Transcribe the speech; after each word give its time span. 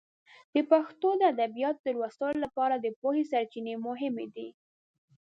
د 0.53 0.55
پښتو 0.71 1.09
د 1.19 1.21
ادبیاتو 1.33 1.79
د 1.85 1.87
لوستلو 1.97 2.37
لپاره 2.45 2.75
د 2.77 2.85
پوهې 3.01 3.23
سرچینې 3.31 3.75
مهمې 3.87 4.27
دي. 4.35 4.49